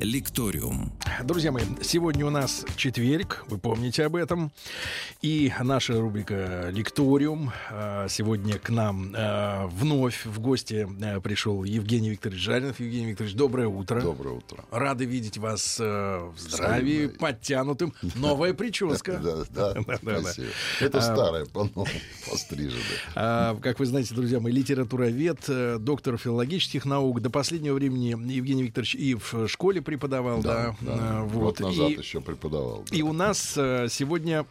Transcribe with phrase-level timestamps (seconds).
[0.00, 0.90] Лекториум.
[1.24, 4.50] Друзья мои, сегодня у нас четверг, вы помните об этом.
[5.20, 7.52] И наша рубрика «Лекториум».
[7.70, 12.80] А, сегодня к нам а, вновь в гости а, пришел Евгений Викторович Жаринов.
[12.80, 14.00] Евгений Викторович, доброе утро.
[14.00, 14.64] Доброе утро.
[14.70, 17.18] Рады видеть вас в здравии, Взаимно.
[17.18, 17.94] подтянутым.
[18.14, 19.18] Новая прическа.
[19.18, 20.48] Да, да, спасибо.
[20.80, 21.86] Это старая, по-новому,
[22.26, 23.54] постриженная.
[23.60, 27.20] Как вы знаете, друзья мои, литературовед, э, доктор филологических наук.
[27.20, 30.76] До последнего времени Евгений Викторович и в школе преподавал, да.
[30.80, 31.22] да, да.
[31.22, 31.58] Вот.
[31.58, 32.84] Год назад и, еще преподавал.
[32.88, 32.96] Да.
[32.96, 34.46] И у нас э, сегодня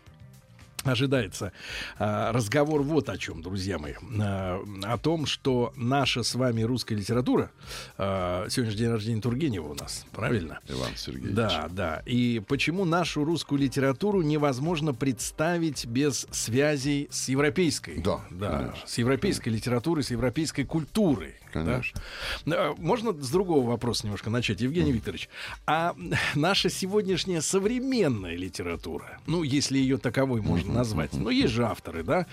[0.83, 1.51] ожидается
[1.97, 3.95] а, разговор вот о чем, друзья мои.
[4.17, 7.51] О том, что наша с вами русская литература...
[7.97, 10.59] Сегодня же день рождения Тургенева у нас, правильно?
[10.69, 11.35] Иван Сергеевич.
[11.35, 12.01] Да, да.
[12.05, 18.01] И почему нашу русскую литературу невозможно представить без связей с европейской?
[18.01, 18.87] Да, да конечно.
[18.87, 21.35] С европейской литературой, с европейской культурой.
[21.51, 22.01] Конечно.
[22.45, 22.73] Да?
[22.77, 24.95] Можно с другого вопроса немножко начать, Евгений mm.
[24.95, 25.29] Викторович?
[25.65, 25.95] А
[26.35, 31.13] наша сегодняшняя современная литература, ну, если ее таковой можно назвать.
[31.13, 32.25] Но есть же авторы, да,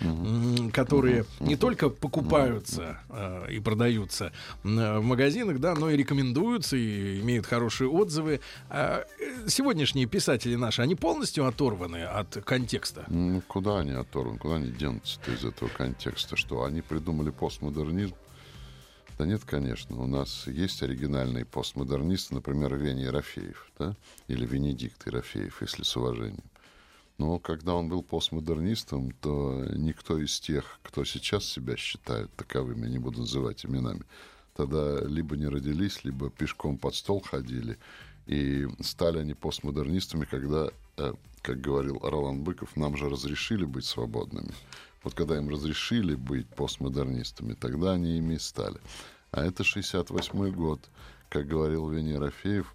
[0.73, 7.47] которые не только покупаются э, и продаются в магазинах, да, но и рекомендуются и имеют
[7.47, 8.41] хорошие отзывы.
[8.69, 13.05] А э, сегодняшние писатели наши, они полностью оторваны от контекста.
[13.09, 14.39] Ну, куда они оторваны?
[14.39, 16.37] Куда они денутся из этого контекста?
[16.37, 18.15] Что они придумали постмодернизм?
[19.19, 19.97] Да нет, конечно.
[20.01, 23.97] У нас есть оригинальные постмодернисты, например, Вени Ерофеев, да?
[24.29, 26.45] или Венедикт Ерофеев, если с уважением.
[27.19, 32.99] Но когда он был постмодернистом, то никто из тех, кто сейчас себя считает таковыми, не
[32.99, 34.03] буду называть именами,
[34.55, 37.79] тогда либо не родились, либо пешком под стол ходили.
[38.27, 44.53] И стали они постмодернистами, когда, э, как говорил Ролан Быков, нам же разрешили быть свободными.
[45.07, 48.81] Вот когда им разрешили быть постмодернистами, тогда они ими и стали.
[49.31, 50.81] А это 68 год,
[51.29, 52.75] как говорил Вени Ерофеев,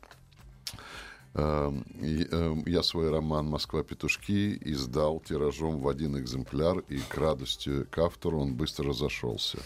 [1.34, 7.98] Эм, эм, я свой роман «Москва-петушки» издал тиражом в один экземпляр, и к радости к
[8.00, 9.60] автору он быстро разошелся.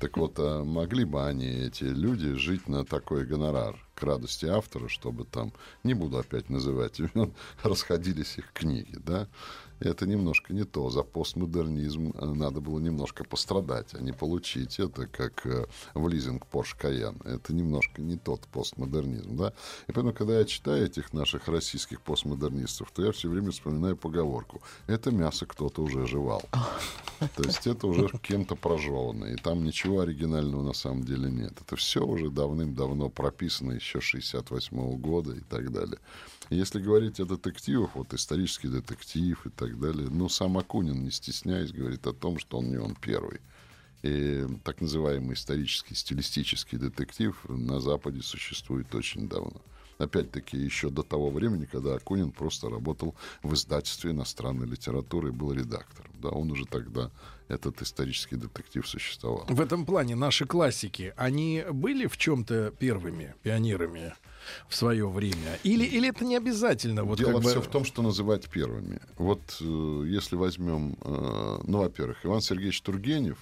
[0.00, 3.76] Так вот, а могли бы они, эти люди, жить на такой гонорар?
[3.94, 5.52] К радости автора, чтобы там,
[5.84, 6.98] не буду опять называть
[7.62, 9.28] расходились их книги, да?
[9.82, 10.90] Это немножко не то.
[10.90, 16.46] За постмодернизм э, надо было немножко пострадать, а не получить это, как э, в лизинг
[16.50, 17.20] Porsche Cayenne.
[17.24, 19.36] Это немножко не тот постмодернизм.
[19.36, 19.52] Да?
[19.88, 24.62] И поэтому, когда я читаю этих наших российских постмодернистов, то я все время вспоминаю поговорку.
[24.86, 26.42] Это мясо кто-то уже жевал.
[27.36, 29.26] То есть это уже кем-то прожевано.
[29.26, 31.52] И там ничего оригинального на самом деле нет.
[31.60, 35.98] Это все уже давным-давно прописано еще 68 года и так далее.
[36.50, 41.72] Если говорить о детективах, вот исторический детектив и так далее, ну, сам Акунин, не стесняясь,
[41.72, 43.40] говорит о том, что он не он первый.
[44.02, 49.60] И так называемый исторический, стилистический детектив на Западе существует очень давно.
[49.98, 55.52] Опять-таки, еще до того времени, когда Акунин просто работал в издательстве иностранной литературы и был
[55.52, 56.10] редактором.
[56.14, 57.10] Да, он уже тогда,
[57.46, 59.46] этот исторический детектив существовал.
[59.48, 64.14] В этом плане наши классики, они были в чем-то первыми пионерами?
[64.68, 65.58] В свое время?
[65.62, 67.04] Или, или это не обязательно?
[67.04, 67.62] Вот Дело как все бы...
[67.62, 69.00] в том, что называть первыми.
[69.16, 73.38] Вот э, если возьмем, э, ну, во-первых, Иван Сергеевич Тургенев,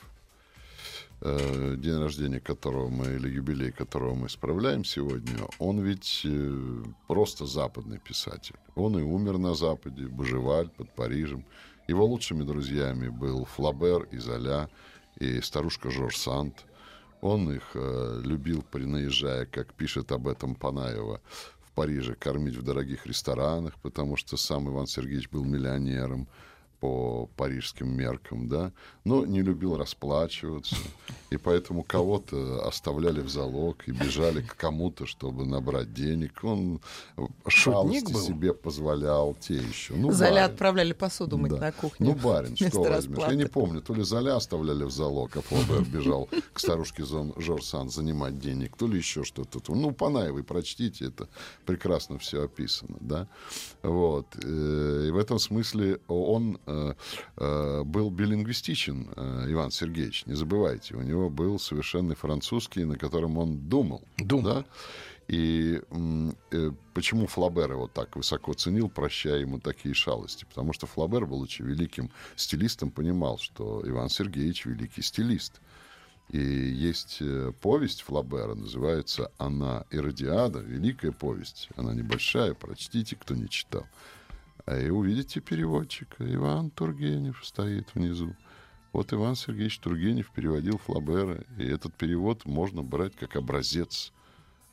[1.21, 7.47] э, день рождения которого мы, или юбилей которого мы справляем сегодня, он ведь э, просто
[7.47, 8.57] западный писатель.
[8.75, 11.45] Он и умер на Западе, Бужеваль под Парижем.
[11.89, 14.69] Его лучшими друзьями был Флабер и Золя,
[15.19, 16.55] и старушка Жорж Санд–
[17.21, 21.21] он их э, любил, принаезжая, как пишет об этом Панаева,
[21.63, 26.29] в Париже, кормить в дорогих ресторанах, потому что сам Иван Сергеевич был миллионером
[26.81, 28.73] по парижским меркам, да,
[29.05, 30.77] но не любил расплачиваться,
[31.29, 36.43] и поэтому кого-то оставляли в залог и бежали к кому-то, чтобы набрать денег.
[36.43, 36.81] Он
[37.47, 39.95] шалости себе позволял те еще.
[39.95, 40.45] Ну, Золя барин.
[40.45, 41.59] отправляли посуду мыть да.
[41.59, 42.07] на кухне.
[42.07, 43.19] Ну, барин, что возьмешь?
[43.19, 47.91] Я не помню, то ли Золя оставляли в залог, а Флобер бежал к старушке Жорсан
[47.91, 49.61] занимать денег, то ли еще что-то.
[49.75, 51.29] Ну, Панаевой прочтите, это
[51.67, 53.29] прекрасно все описано, да.
[53.83, 54.27] Вот.
[54.43, 56.59] Э, и в этом смысле он
[57.37, 59.09] был билингвистичен,
[59.49, 60.97] Иван Сергеевич, не забывайте.
[60.97, 64.03] У него был совершенный французский, на котором он думал.
[64.19, 64.43] Думал.
[64.45, 64.65] Да?
[65.31, 65.81] И
[66.51, 70.45] э, почему Флабер его так высоко ценил, прощая ему такие шалости?
[70.45, 75.61] Потому что Флабер, будучи великим стилистом, понимал, что Иван Сергеевич великий стилист.
[76.31, 81.69] И есть э, повесть Флабера, называется «Она Иродиада», великая повесть.
[81.77, 83.87] Она небольшая, прочтите, кто не читал.
[84.67, 86.33] А и увидите переводчика.
[86.33, 88.35] Иван Тургенев стоит внизу.
[88.93, 94.13] Вот Иван Сергеевич Тургенев переводил Флабера, и этот перевод можно брать как образец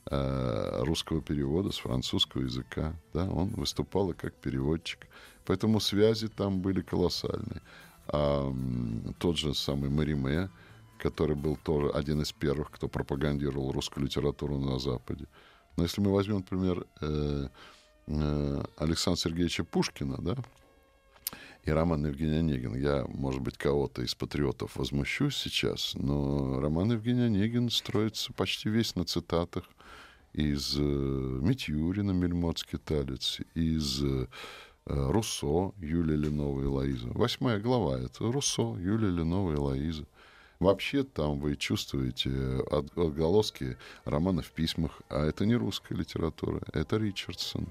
[0.10, 2.96] э, русского перевода с французского языка.
[3.14, 5.08] Да, он выступал как переводчик.
[5.46, 7.62] Поэтому связи там были колоссальные.
[8.08, 8.54] А,
[9.20, 10.50] тот же самый Мариме,
[10.98, 15.28] который был тоже один из первых, кто пропагандировал русскую литературу на Западе.
[15.76, 17.50] Но если мы возьмем, например, э,
[18.08, 20.36] Александра Сергеевича Пушкина, да,
[21.64, 22.76] и роман Евгения Онегин.
[22.76, 28.96] Я, может быть, кого-то из патриотов возмущусь сейчас, но роман Евгения Онегин строится почти весь
[28.96, 29.66] на цитатах
[30.32, 34.28] из э, Митюрина «Мельмотский талец», из э,
[34.86, 37.10] Руссо Юлия Ленова и Лоиза.
[37.10, 40.06] Восьмая глава— это Руссо, Юлия Ленова и Лоиза.
[40.60, 42.32] Вообще там вы чувствуете
[42.72, 47.68] отголоски романа в письмах, а это не русская литература, это Ричардсон,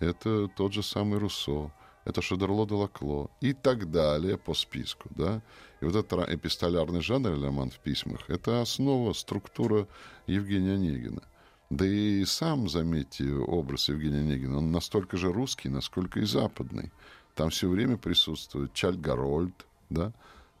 [0.00, 1.70] это тот же самый Руссо,
[2.04, 5.08] это Шедерло де Лакло и так далее по списку.
[5.10, 5.42] Да?
[5.80, 9.86] И вот этот эпистолярный жанр, роман в письмах, это основа, структура
[10.26, 11.22] Евгения Онегина.
[11.70, 16.90] Да и сам, заметьте, образ Евгения Онегина, он настолько же русский, насколько и западный.
[17.34, 20.12] Там все время присутствует Чарльд Гарольд, да,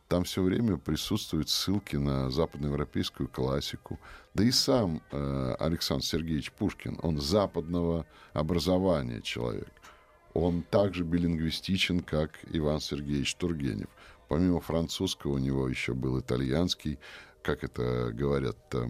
[0.08, 4.00] там все время присутствуют ссылки на западноевропейскую классику.
[4.34, 9.70] Да и сам э, Александр Сергеевич Пушкин, он западного образования человек.
[10.32, 13.88] Он также билингвистичен, как Иван Сергеевич Тургенев.
[14.28, 16.98] Помимо французского у него еще был итальянский,
[17.42, 18.88] как это говорят, э,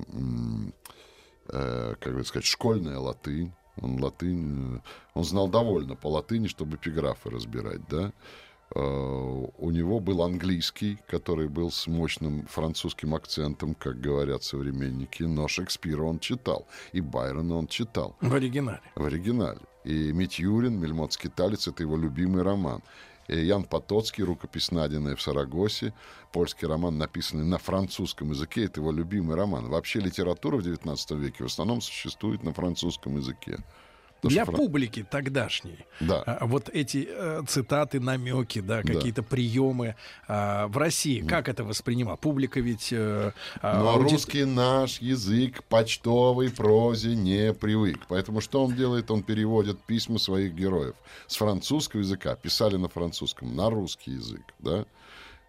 [1.49, 3.53] э, как бы сказать, школьная латынь.
[3.81, 4.81] Он латынь, э,
[5.15, 8.13] он знал довольно по латыни, чтобы эпиграфы разбирать, да.
[8.75, 15.49] Э, у него был английский, который был с мощным французским акцентом, как говорят современники, но
[15.49, 18.17] Шекспира он читал, и Байрона он читал.
[18.21, 18.81] В оригинале.
[18.95, 19.61] В оригинале.
[19.85, 22.83] И Митюрин, «Мельмотский талец»— это его любимый роман.
[23.29, 25.93] И Ян Потоцкий, рукопись, найденная в Сарагосе,
[26.33, 29.69] польский роман, написанный на французском языке, это его любимый роман.
[29.69, 33.59] Вообще литература в XIX веке в основном существует на французском языке.
[34.23, 34.57] Для фран...
[34.57, 35.79] публики тогдашней.
[36.01, 36.23] Да.
[36.27, 39.29] А, вот эти э, цитаты, намеки, да, какие-то да.
[39.29, 39.95] приемы
[40.27, 42.17] э, в России, как это воспринимал?
[42.17, 42.93] Публика ведь...
[42.93, 43.33] Э,
[43.63, 44.13] а, Но аудит...
[44.13, 48.01] русский наш язык почтовой прозе не привык.
[48.09, 49.11] Поэтому что он делает?
[49.11, 54.85] Он переводит письма своих героев с французского языка, писали на французском, на русский язык, да?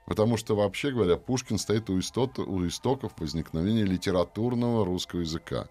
[0.10, 5.68] Потому что, вообще говоря, Пушкин стоит у, истот, у истоков возникновения литературного русского языка.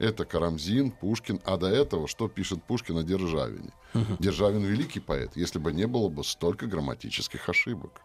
[0.00, 1.40] Это Карамзин, Пушкин.
[1.44, 3.70] А до этого что пишет Пушкин о Державине?
[3.94, 4.16] Угу.
[4.18, 8.00] Державин великий поэт, если бы не было бы столько грамматических ошибок.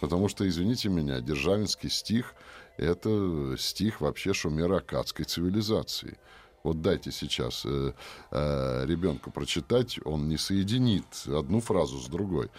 [0.00, 2.34] Потому что, извините меня, Державинский стих—
[2.76, 6.18] это стих вообще шумеро-акадской цивилизации.
[6.62, 7.92] Вот дайте сейчас э,
[8.30, 12.50] э, ребенку прочитать, он не соединит одну фразу с другой.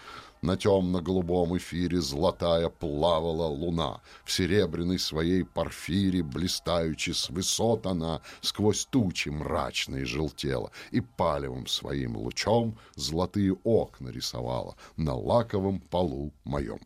[0.42, 4.02] На темно-голубом эфире золотая плавала луна.
[4.26, 12.18] В серебряной своей порфире, блистаючи с высот она, Сквозь тучи мрачные желтела, И палевым своим
[12.18, 16.80] лучом Золотые окна рисовала На лаковом полу моем.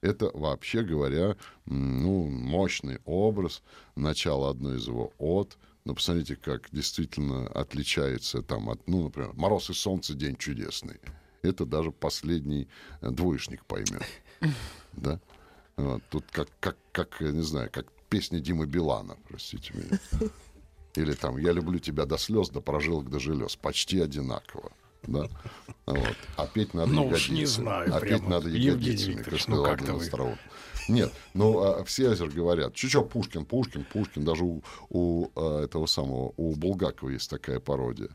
[0.00, 3.62] Это, вообще говоря, ну, мощный образ,
[3.96, 5.56] начало одной из его от.
[5.88, 11.00] Но посмотрите, как действительно отличается там от, ну, например, «Мороз и солнце, день чудесный»
[11.40, 12.68] это даже последний
[13.00, 14.02] э, двоечник поймет.
[14.92, 15.18] Да?
[15.76, 19.98] Вот, тут как, как, как, я не знаю, как песня Димы Билана, простите меня.
[20.94, 23.56] Или там «Я люблю тебя до слез, до прожилок, до желез».
[23.56, 24.72] Почти одинаково.
[25.04, 25.26] Да?
[25.86, 26.16] Вот.
[26.36, 27.36] А петь надо ну, ягодицами.
[27.36, 27.94] не знаю.
[27.94, 30.38] А петь надо ягодицами, как сказал ну, один островок.
[30.88, 35.86] Нет, ну а, все озер говорят, что Пушкин, Пушкин, Пушкин, даже у, у а, этого
[35.86, 38.10] самого, у Булгакова есть такая пародия.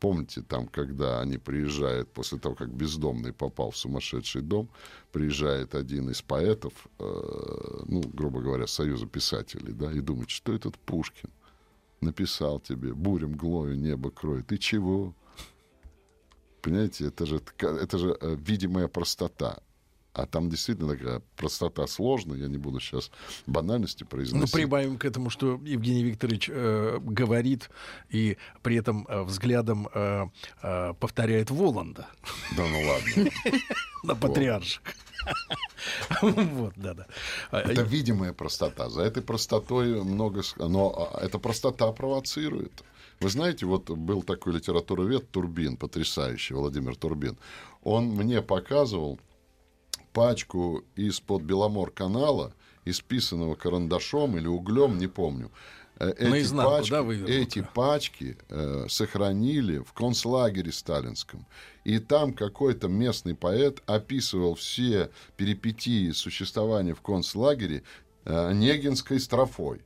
[0.00, 4.68] Помните, там, когда они приезжают, после того, как бездомный попал в сумасшедший дом,
[5.10, 10.78] приезжает один из поэтов, э, ну, грубо говоря, Союза писателей, да, и думает, что этот
[10.78, 11.30] Пушкин
[12.00, 14.46] написал тебе, бурем глою небо кроет.
[14.46, 15.14] Ты чего?
[16.62, 19.58] Понимаете, это же, это же э, видимая простота.
[20.18, 23.12] А там действительно такая простота сложная, я не буду сейчас
[23.46, 24.52] банальности произносить.
[24.52, 27.70] Ну, прибавим к этому, что Евгений Викторович э, говорит
[28.10, 30.26] и при этом э, взглядом э,
[30.62, 32.08] э, повторяет Воланда.
[32.56, 33.30] Да ну ладно.
[34.02, 34.82] На патриарших.
[36.22, 37.06] Вот, да, да.
[37.50, 38.88] Это видимая простота.
[38.88, 40.42] За этой простотой много...
[40.56, 42.82] Но а, эта простота провоцирует.
[43.20, 47.36] Вы знаете, вот был такой литературовед Турбин, потрясающий, Владимир Турбин.
[47.82, 49.18] Он мне показывал
[50.12, 52.52] пачку из-под Беломор-канала
[52.84, 55.50] исписанного карандашом или углем, не помню.
[55.98, 57.32] Э, эти Наизнанку, пачки, да, вывернуто?
[57.32, 61.46] эти пачки э, сохранили в концлагере сталинском.
[61.84, 67.82] И там какой-то местный поэт описывал все перипетии существования в концлагере
[68.24, 69.82] э, Онегинской строфой.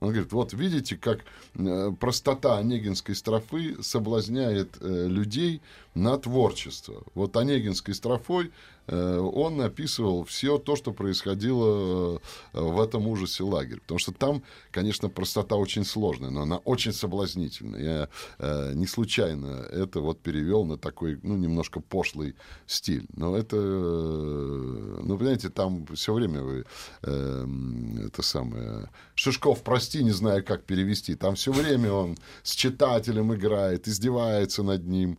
[0.00, 1.20] Он говорит, вот видите, как
[1.54, 5.62] э, простота онегинской строфы соблазняет э, людей
[5.96, 7.02] на творчество.
[7.14, 8.52] Вот онегинской строфой
[8.86, 12.20] э, он описывал все то, что происходило
[12.52, 13.80] э, в этом ужасе лагеря.
[13.80, 17.80] Потому что там, конечно, простота очень сложная, но она очень соблазнительная.
[17.82, 22.36] Я э, не случайно это вот перевел на такой, ну, немножко пошлый
[22.66, 23.06] стиль.
[23.16, 26.64] Но это, ну, понимаете, там все время вы,
[27.00, 31.14] это самое, Шишков, прости, не знаю, как перевести.
[31.14, 35.18] Там все время он с читателем играет, издевается над ним.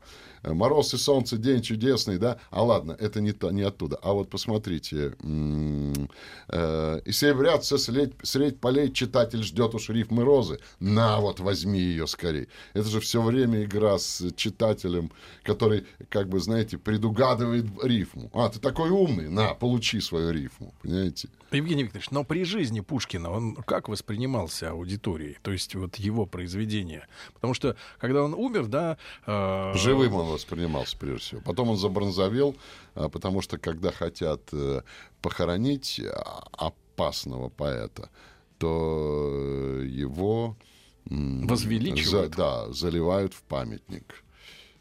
[0.68, 2.40] Мороз и солнце, день чудесный, да?
[2.50, 3.98] А ладно, это не, то, не оттуда.
[4.02, 5.16] А вот посмотрите.
[6.50, 10.60] э, И серебрятся средь, средь полей, читатель ждет уж рифмы розы.
[10.82, 12.50] На, вот возьми ее скорей.
[12.74, 15.10] Это же все время игра с читателем,
[15.44, 18.30] который, как бы, знаете, предугадывает рифму.
[18.34, 21.30] А, ты такой умный, на, получи свою рифму, понимаете?
[21.52, 25.38] Евгений Викторович, но при жизни Пушкина он как воспринимался аудиторией?
[25.42, 27.08] То есть вот его произведение?
[27.34, 28.98] Потому что, когда он умер, да...
[29.26, 31.42] э, Живым он воспринимался, прежде всего.
[31.42, 32.56] Потом он забронзовел,
[32.96, 34.82] а, потому что, когда хотят э,
[35.22, 38.10] похоронить а, опасного поэта,
[38.58, 40.58] то его...
[41.06, 42.32] Возвеличивают.
[42.34, 44.24] за- да, заливают в памятник.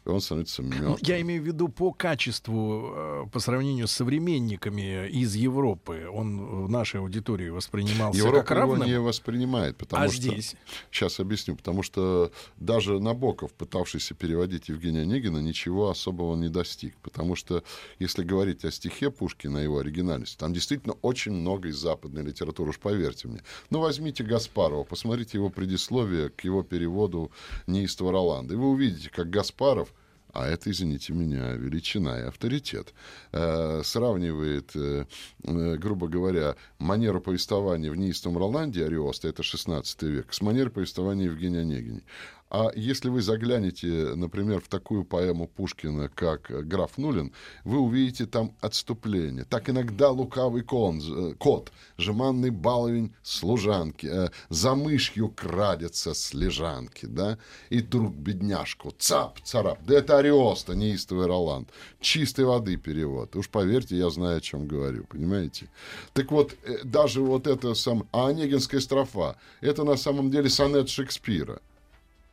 [0.07, 0.97] Он становится мертвым.
[1.01, 6.69] Я имею в виду по качеству, э, по сравнению с современниками из Европы, он в
[6.69, 8.87] нашей аудитории воспринимался Европа как его равным.
[8.87, 10.17] не воспринимает, потому а что...
[10.17, 10.55] здесь?
[10.91, 11.55] Сейчас объясню.
[11.55, 16.95] Потому что даже Набоков, пытавшийся переводить Евгения Онегина, ничего особого не достиг.
[17.01, 17.63] Потому что,
[17.99, 22.79] если говорить о стихе Пушкина, его оригинальности, там действительно очень много из западной литературы, уж
[22.79, 23.41] поверьте мне.
[23.69, 27.31] Ну, возьмите Гаспарова, посмотрите его предисловие к его переводу
[27.67, 29.93] «Неистово Роланда», и вы увидите, как Гаспаров
[30.37, 32.93] а это, извините меня, величина и авторитет,
[33.31, 35.05] э, сравнивает, э,
[35.43, 41.25] э, грубо говоря, манеру повествования в неистом Роланде Ариоста, это 16 век, с манерой повествования
[41.25, 42.01] Евгения Онегина.
[42.49, 47.33] А если вы заглянете, например, в такую поэму Пушкина, как «Граф Нулин»,
[47.65, 49.43] вы увидите там отступление.
[49.43, 57.05] Так иногда лукавый кон, э, кот, жеманный баловень служанки, э, за мышью крадется с лежанки,
[57.05, 57.37] да,
[57.69, 59.79] и друг бедняжку, цап, царап.
[59.85, 61.69] Да это Ариоста, неистовый Роланд.
[61.99, 63.35] Чистой воды перевод.
[63.35, 65.67] Уж поверьте, я знаю, о чем говорю, понимаете?
[66.13, 68.07] Так вот, э, даже вот это сам...
[68.13, 71.59] А Онегинская строфа, это на самом деле сонет Шекспира.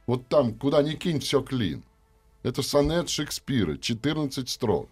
[0.07, 1.83] Вот там, куда ни кинь, все клин.
[2.43, 4.91] Это сонет Шекспира, 14 строк.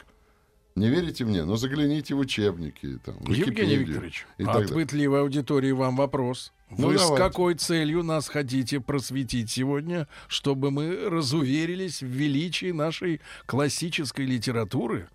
[0.75, 1.45] Не верите мне?
[1.45, 2.99] Но загляните в учебники.
[3.05, 6.53] Там, в Евгений Викторович, и от пытливой аудитории вам вопрос.
[6.71, 7.25] Ну, Вы с давайте.
[7.25, 15.11] какой целью нас хотите просветить сегодня, чтобы мы разуверились в величии нашей классической литературы?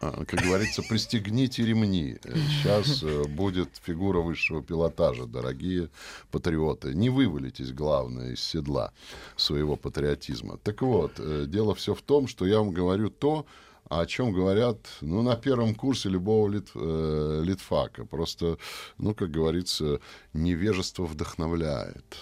[0.00, 2.18] А, Как говорится, пристегните ремни.
[2.22, 5.88] Сейчас будет фигура высшего пилотажа, дорогие
[6.30, 6.94] патриоты.
[6.94, 8.92] Не вывалитесь, главное, из седла
[9.36, 10.58] своего патриотизма.
[10.58, 13.46] Так вот, э, дело все в том, что я вам говорю то,
[13.88, 18.04] о чем говорят ну, на первом курсе любого лит, э, литфака.
[18.04, 18.58] Просто,
[18.98, 20.00] ну, как говорится,
[20.34, 22.16] невежество вдохновляет.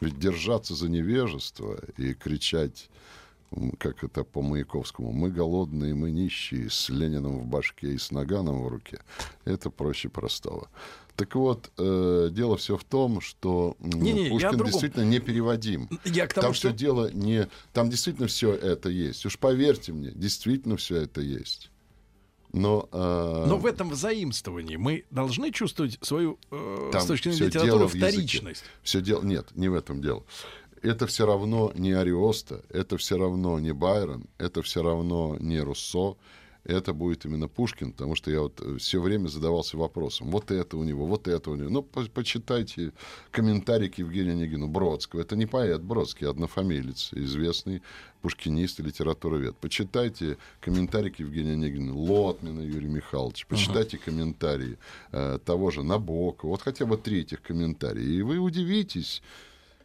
[0.00, 2.88] Ведь держаться за невежество и кричать
[3.78, 8.62] как это по Маяковскому, мы голодные, мы нищие, с Лениным в башке и с Наганом
[8.62, 9.00] в руке,
[9.44, 10.68] это проще простого.
[11.16, 15.88] Так вот, э, дело все в том, что я о Пушкин действительно непереводим.
[16.04, 16.68] Я к тому, Там что...
[16.68, 17.48] все дело не...
[17.72, 19.26] Там действительно все это есть.
[19.26, 21.72] Уж поверьте мне, действительно все это есть.
[22.52, 27.48] Но, э, Но в этом взаимствовании мы должны чувствовать свою, э, Там с точки зрения
[27.48, 28.64] литературы, вторичность.
[28.82, 29.22] Все дело...
[29.22, 30.24] Нет, не в этом дело.
[30.82, 36.16] Это все равно не Ариоста, это все равно не Байрон, это все равно не Руссо,
[36.64, 40.84] это будет именно Пушкин, потому что я вот все время задавался вопросом, вот это у
[40.84, 41.70] него, вот это у него.
[41.70, 42.92] Ну, по- почитайте
[43.30, 45.22] комментарий к Евгению Онегину Бродского.
[45.22, 47.82] Это не поэт Бродский, а однофамилец, известный
[48.20, 49.56] пушкинист и литературовед.
[49.56, 53.46] Почитайте комментарий к Евгению Онегину Лотмина Юрия Михайловича.
[53.48, 54.76] Почитайте комментарии
[55.12, 56.50] э, того же Набокова.
[56.50, 58.04] Вот хотя бы три этих комментария.
[58.04, 59.22] И вы удивитесь,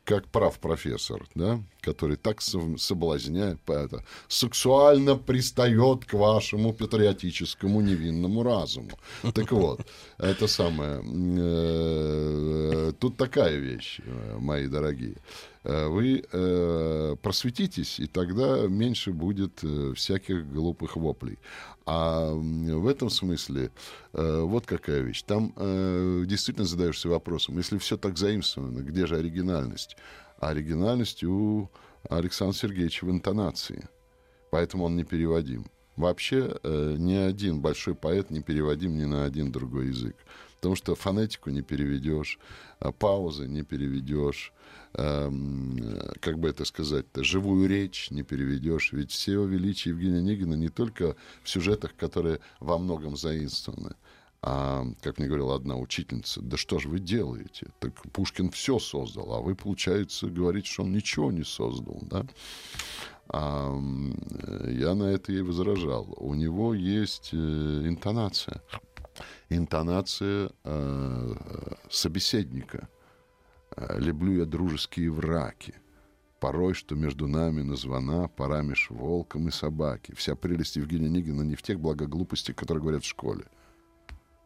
[0.06, 8.92] как прав профессор, да, который так соблазняет, это, сексуально пристает к вашему патриотическому невинному разуму.
[9.34, 9.86] Так вот,
[10.18, 15.18] это самое, э, тут такая вещь, э, мои дорогие.
[15.64, 21.40] Э, вы э, просветитесь, и тогда меньше будет э, всяких глупых воплей.
[21.86, 23.70] А в этом смысле
[24.14, 25.24] вот какая вещь.
[25.24, 25.54] Там
[26.26, 29.98] действительно задаешься вопросом, если все так заимствовано, где же оригинальность?
[30.40, 31.70] А оригинальность у
[32.10, 33.90] Александра Сергеевича в интонации.
[34.50, 35.66] Поэтому он непереводим.
[35.98, 40.16] Вообще э, ни один большой поэт не переводим ни на один другой язык.
[40.56, 42.40] Потому что фонетику не переведешь,
[42.98, 44.54] паузы не переведешь,
[44.94, 48.94] как бы это сказать-то, живую речь не переведешь.
[48.94, 53.96] Ведь все величие Евгения Онегина не только в сюжетах, которые во многом заимствованы,
[54.46, 57.68] а, как мне говорила одна учительница, да что же вы делаете?
[57.80, 62.26] Так Пушкин все создал, а вы, получается, говорите, что он ничего не создал, да?
[63.30, 63.74] А,
[64.68, 66.14] я на это ей возражал.
[66.18, 68.62] У него есть э, интонация.
[69.48, 71.36] Интонация э,
[71.90, 72.90] собеседника.
[73.76, 75.76] Э, «Люблю я дружеские враки».
[76.40, 80.14] Порой, что между нами названа пора меж волком и собаки.
[80.16, 83.46] Вся прелесть Евгения Онегина не в тех благоглупостях, которые говорят в школе–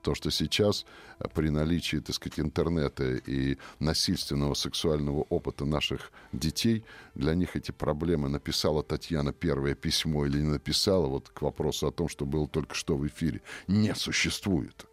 [0.07, 0.85] то, что сейчас
[1.19, 7.71] э, при наличии, так сказать, интернета и насильственного сексуального опыта наших детей, для них эти
[7.71, 12.47] проблемы написала Татьяна первое письмо или не написала, вот к вопросу о том, что было
[12.47, 14.85] только что в эфире, не существует.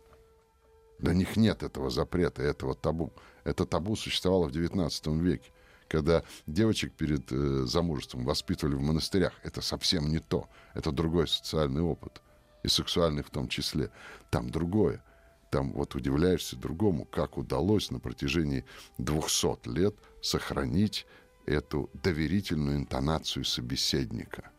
[0.98, 3.12] Для них нет этого запрета, этого табу.
[3.44, 5.52] Это табу существовало в XIX веке
[5.88, 9.32] когда девочек перед э, замужеством воспитывали в монастырях.
[9.42, 10.48] Это совсем не то.
[10.74, 12.22] Это другой социальный опыт
[12.62, 13.90] и сексуальный в том числе.
[14.30, 15.04] Там другое.
[15.50, 18.64] Там вот удивляешься другому, как удалось на протяжении
[18.98, 21.06] 200 лет сохранить
[21.46, 24.50] эту доверительную интонацию собеседника.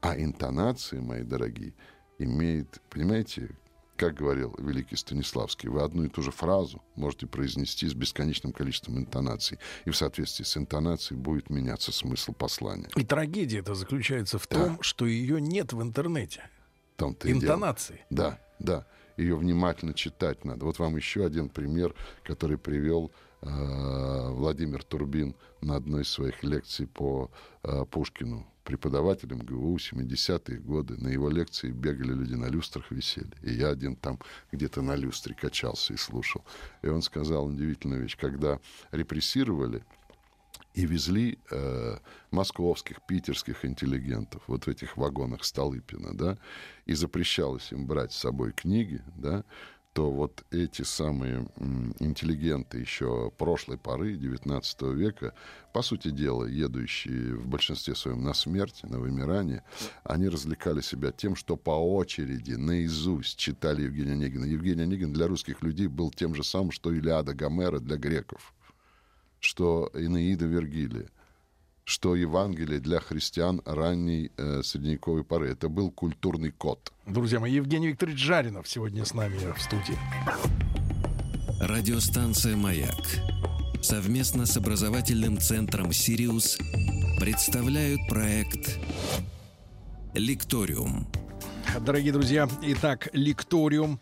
[0.00, 1.74] А интонации, мои дорогие,
[2.18, 3.50] имеет, понимаете,
[4.02, 8.98] как говорил великий Станиславский, вы одну и ту же фразу можете произнести с бесконечным количеством
[8.98, 9.60] интонаций.
[9.84, 12.88] И в соответствии с интонацией будет меняться смысл послания.
[12.96, 14.56] И трагедия это заключается в да.
[14.56, 16.42] том, что ее нет в интернете
[16.96, 18.04] том-то Интонации.
[18.10, 18.86] Да, да.
[19.16, 20.64] Ее внимательно читать надо.
[20.64, 21.94] Вот вам еще один пример,
[22.24, 27.30] который привел э, Владимир Турбин на одной из своих лекций по
[27.62, 28.51] э, Пушкину.
[28.64, 30.96] Преподавателем ГУ 70-е годы.
[30.96, 33.32] На его лекции бегали люди на люстрах висели.
[33.42, 34.18] И я один там
[34.52, 36.44] где-то на люстре качался и слушал.
[36.82, 38.16] И он сказал удивительную вещь.
[38.16, 38.60] Когда
[38.92, 39.82] репрессировали,
[40.74, 41.98] и везли э,
[42.30, 46.38] московских, питерских интеллигентов вот в этих вагонах Столыпина, да,
[46.86, 49.44] и запрещалось им брать с собой книги, да,
[49.92, 51.46] то вот эти самые
[51.98, 55.34] интеллигенты еще прошлой поры, 19 века,
[55.72, 59.64] по сути дела, едущие в большинстве своем на смерть, на вымирание,
[60.04, 64.44] они развлекали себя тем, что по очереди, наизусть читали Евгения Онегина.
[64.44, 68.54] Евгений Онегин для русских людей был тем же самым, что Илиада Гомера для греков
[69.42, 71.08] что Инаида Вергилия,
[71.84, 75.50] что Евангелие для христиан ранней э, средневековой поры.
[75.50, 76.92] Это был культурный код.
[77.06, 79.98] Друзья мои, Евгений Викторович Жаринов сегодня с нами в студии.
[81.60, 83.06] Радиостанция «Маяк»
[83.82, 86.58] совместно с образовательным центром «Сириус»
[87.18, 88.78] представляют проект
[90.14, 91.06] «Лекториум».
[91.80, 93.98] Дорогие друзья, итак, лекториум,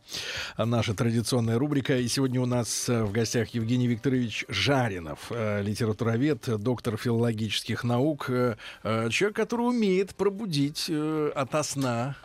[0.59, 1.97] наша традиционная рубрика.
[1.97, 8.27] И сегодня у нас э, в гостях Евгений Викторович Жаринов, э, литературовед, доктор филологических наук,
[8.29, 12.17] э, человек, который умеет пробудить ото сна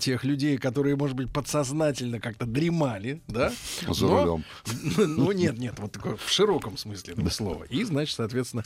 [0.00, 3.52] тех людей, которые, может быть, подсознательно как-то дремали, да?
[3.88, 4.44] За рулем.
[4.96, 7.64] Ну, нет, нет, вот такое в широком смысле этого слова.
[7.64, 8.64] И, значит, соответственно,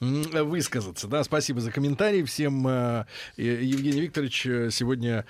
[0.00, 1.06] высказаться.
[1.06, 2.22] Да, спасибо за комментарии.
[2.24, 2.66] Всем
[3.36, 5.24] Евгений Викторович сегодня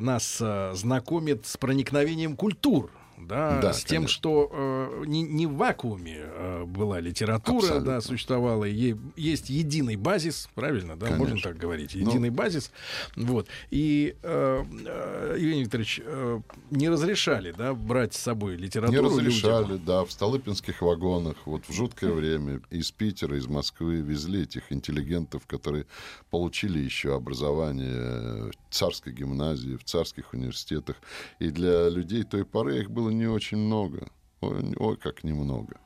[0.00, 2.90] нас э, знакомит с проникновением культур
[3.26, 4.08] да, да с тем, конечно.
[4.08, 7.92] что э, не, не в вакууме э, была литература, Абсолютно.
[7.92, 11.24] да, существовала, е, есть единый базис, правильно, да, конечно.
[11.24, 12.08] можно так говорить, ну.
[12.08, 12.70] единый ну, базис,
[13.16, 19.08] вот, и э, э, Евгений Викторович, э, не разрешали, да, брать с собой литературу Не
[19.08, 19.84] разрешали, людям.
[19.84, 25.46] да, в столыпинских вагонах, вот в жуткое время из Питера, из Москвы везли этих интеллигентов,
[25.46, 25.86] которые
[26.30, 30.96] получили еще образование в царской гимназии, в царских университетах,
[31.38, 34.08] и для людей той поры их было было не очень много.
[34.40, 35.76] Ой, ой как немного.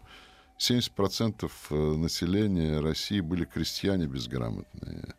[0.59, 5.15] 70% э, населения России были крестьяне безграмотные.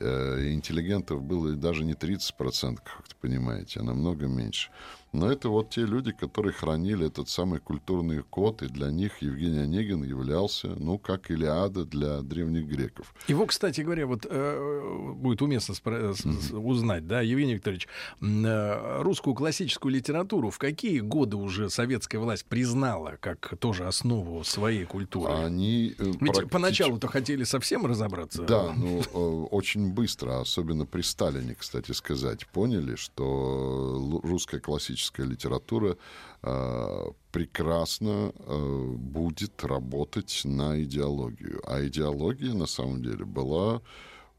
[0.00, 4.70] Э, интеллигентов было даже не 30%, как вы понимаете, а намного меньше.
[5.12, 9.60] Но это вот те люди, которые хранили этот самый культурный код, и для них Евгений
[9.60, 13.14] Онегин являлся, ну, как Илиада для древних греков.
[13.26, 16.58] Его, кстати говоря, вот э, будет уместно спро- mm-hmm.
[16.58, 17.88] узнать, да, Евгений Викторович,
[18.20, 24.84] э, русскую классическую литературу в какие годы уже советская власть признала как тоже основу своей
[24.84, 25.32] культуры?
[25.32, 26.48] Они э, Ведь практически...
[26.50, 28.42] поначалу-то хотели совсем разобраться.
[28.42, 29.18] Да, ну, э,
[29.50, 35.96] очень быстро, особенно при Сталине, кстати сказать, поняли, что русская классическая классическая литература
[36.42, 41.62] э, прекрасно э, будет работать на идеологию.
[41.66, 43.80] А идеология, на самом деле, была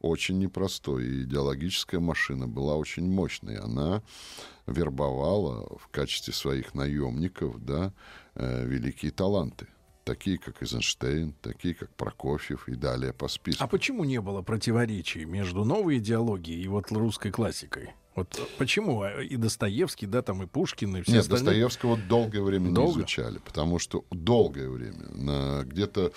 [0.02, 1.06] очень непростой.
[1.06, 3.56] И идеологическая машина была очень мощной.
[3.56, 4.02] Она
[4.66, 7.92] вербовала в качестве своих наемников да,
[8.34, 9.66] э, великие таланты
[10.04, 13.62] такие как Эйзенштейн, такие как Прокофьев и далее по списку.
[13.62, 17.90] А почему не было противоречий между новой идеологией и вот русской классикой?
[18.20, 21.44] Вот почему а, и Достоевский, да, там и Пушкин, и все Нет, остальные...
[21.44, 22.92] Достоевского долгое время Долго?
[22.92, 25.64] не изучали, потому что долгое время.
[25.64, 26.12] Где-то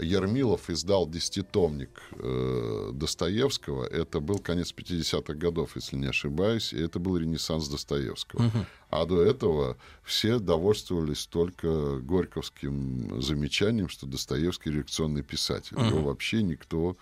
[0.00, 3.84] Ермилов издал десятитомник э, Достоевского.
[3.84, 8.46] Это был конец 50-х годов, если не ошибаюсь, и это был ренессанс Достоевского.
[8.46, 8.66] Угу.
[8.90, 15.76] А до этого все довольствовались только горьковским замечанием, что Достоевский реакционный писатель.
[15.76, 15.84] Угу.
[15.84, 16.96] Его вообще никто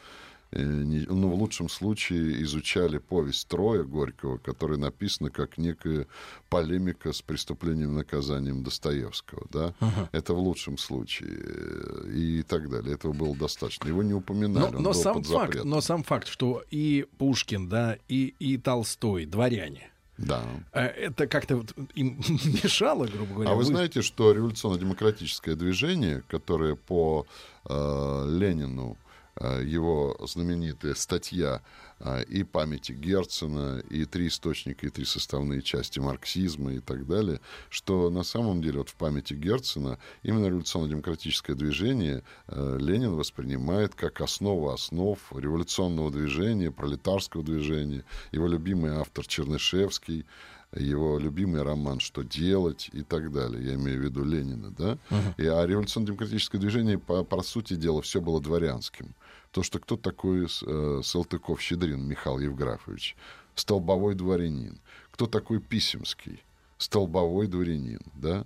[0.52, 6.06] ну, в лучшем случае изучали повесть Троя Горького, которая написана как некая
[6.48, 9.46] полемика с преступлением и наказанием Достоевского.
[9.50, 9.74] Да?
[9.80, 10.08] Uh-huh.
[10.12, 11.30] Это в лучшем случае.
[11.30, 12.94] Э, и так далее.
[12.94, 13.88] Этого было достаточно.
[13.88, 14.72] Его не упоминали.
[14.72, 19.90] Но, но, сам, факт, но сам факт, что и Пушкин, да, и, и Толстой, дворяне,
[20.18, 20.42] да.
[20.72, 22.20] Э, это как-то вот им
[22.62, 23.50] мешало, грубо говоря.
[23.50, 23.64] А вы, вы...
[23.64, 27.26] знаете, что революционно-демократическое движение, которое по
[27.68, 29.05] э, Ленину Э,
[29.40, 31.62] его знаменитая статья
[31.98, 37.40] э, и памяти Герцена, и три источника, и три составные части марксизма и так далее,
[37.68, 44.20] что на самом деле вот в памяти Герцена именно революционно-демократическое движение э, Ленин воспринимает как
[44.20, 48.04] основу основ революционного движения, пролетарского движения.
[48.32, 50.24] Его любимый автор Чернышевский,
[50.74, 53.64] его любимый роман «Что делать» и так далее.
[53.64, 54.98] Я имею в виду Ленина, да?
[55.10, 55.34] Uh-huh.
[55.38, 59.14] И, а революционно-демократическое движение, по, по сути дела, все было дворянским.
[59.52, 63.16] То, что кто такой э, Салтыков-Щедрин Михаил Евграфович?
[63.54, 64.78] Столбовой дворянин.
[65.12, 66.42] Кто такой Писемский?
[66.78, 68.44] Столбовой дворянин, да?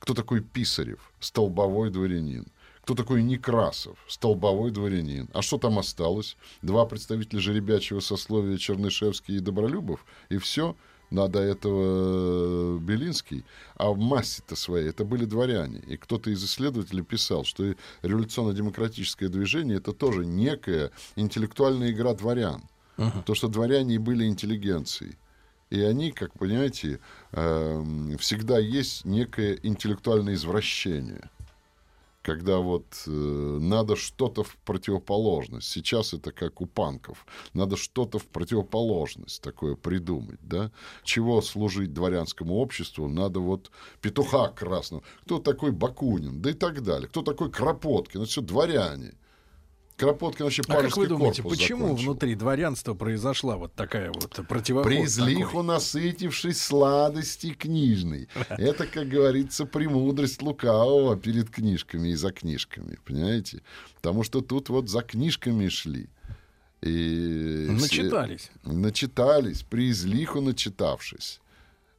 [0.00, 1.12] Кто такой Писарев?
[1.20, 2.46] Столбовой дворянин.
[2.82, 3.98] Кто такой Некрасов?
[4.08, 5.28] Столбовой дворянин.
[5.32, 6.36] А что там осталось?
[6.62, 10.04] Два представителя жеребячего сословия Чернышевский и Добролюбов?
[10.30, 10.74] И все?
[11.10, 13.44] Надо этого Белинский,
[13.76, 15.80] а в массе-то своей это были дворяне.
[15.86, 22.62] И кто-то из исследователей писал, что революционно-демократическое движение это тоже некая интеллектуальная игра дворян.
[22.96, 23.22] Uh-huh.
[23.24, 25.16] То, что дворяне были интеллигенцией.
[25.70, 26.98] И они, как понимаете,
[27.32, 27.84] э,
[28.18, 31.30] всегда есть некое интеллектуальное извращение
[32.22, 35.68] когда вот э, надо что-то в противоположность.
[35.68, 37.26] Сейчас это как у панков.
[37.54, 40.70] Надо что-то в противоположность такое придумать, да?
[41.02, 43.08] Чего служить дворянскому обществу?
[43.08, 43.70] Надо вот
[44.02, 45.02] петуха красного.
[45.24, 46.42] Кто такой Бакунин?
[46.42, 47.08] Да и так далее.
[47.08, 48.20] Кто такой Кропоткин?
[48.20, 49.14] Это все дворяне.
[50.00, 52.04] Кропоткин вообще А как вы думаете, почему закончил?
[52.04, 55.16] внутри дворянства произошла вот такая вот противоположность?
[55.16, 58.26] Призлиху насытившись сладости книжной.
[58.48, 63.60] Это, как говорится, премудрость лукавого перед книжками и за книжками, понимаете?
[63.96, 66.08] Потому что тут вот за книжками шли.
[66.80, 68.50] И начитались.
[68.62, 71.42] Все, начитались, при излиху начитавшись.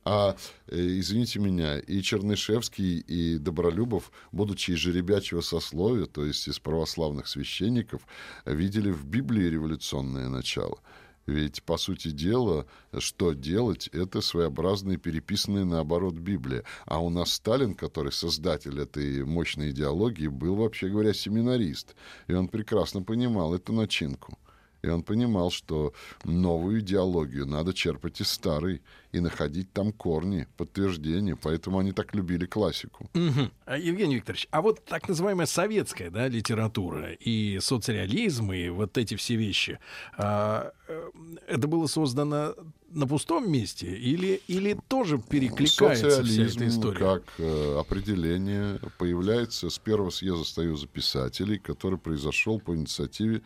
[0.04, 0.36] А,
[0.68, 7.28] э, извините меня, и Чернышевский, и Добролюбов, будучи из жеребячего сословия, то есть из православных
[7.28, 8.02] священников,
[8.46, 10.80] видели в Библии революционное начало.
[11.28, 12.66] Ведь, по сути дела,
[12.98, 16.64] что делать, это своеобразная переписанная наоборот Библия.
[16.86, 21.96] А у нас Сталин, который создатель этой мощной идеологии, был, вообще говоря, семинарист.
[22.28, 24.38] И он прекрасно понимал эту начинку.
[24.82, 31.36] И он понимал, что новую идеологию надо черпать из старой и находить там корни, подтверждения.
[31.36, 33.10] Поэтому они так любили классику.
[33.14, 33.76] Угу.
[33.78, 39.36] Евгений Викторович, а вот так называемая советская да, литература и соцреализм, и вот эти все
[39.36, 39.80] вещи,
[40.18, 41.10] а, э,
[41.48, 42.56] это было создано
[42.94, 47.00] на пустом месте или, или тоже перекликается Социализм, вся эта история?
[47.00, 53.42] как э, определение появляется с первого съезда Союза писателей, который произошел по инициативе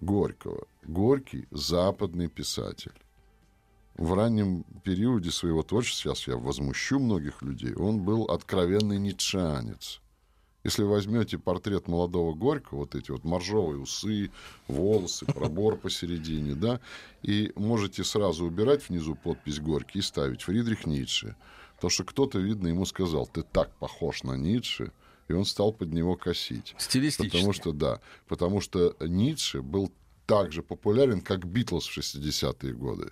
[0.00, 0.66] Горького.
[0.84, 2.92] Горький— западный писатель.
[3.96, 10.00] В раннем периоде своего творчества, сейчас я возмущу многих людей, он был откровенный ницшеанец.
[10.64, 14.30] Если возьмете портрет молодого Горького, вот эти вот моржовые усы,
[14.66, 16.80] волосы, пробор посередине, да,
[17.22, 21.36] и можете сразу убирать внизу подпись Горький и ставить Фридрих Ницше,
[21.80, 24.90] То, что кто-то, видно, ему сказал, ты так похож на Ницше,
[25.28, 26.74] и он стал под него косить.
[26.78, 27.36] Стилистически.
[27.36, 29.92] Потому что, да, потому что Ницше был
[30.26, 33.10] так же популярен, как Битлз в 60-е годы.